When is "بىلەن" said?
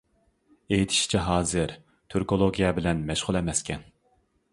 2.79-3.05